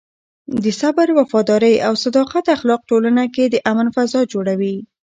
د 0.63 0.65
صبر، 0.81 1.07
وفادارۍ 1.19 1.75
او 1.87 1.93
صداقت 2.03 2.45
اخلاق 2.55 2.81
ټولنه 2.89 3.23
کې 3.33 3.45
د 3.49 3.55
امن 3.71 3.87
فضا 3.95 4.21
جوړوي. 4.33 4.75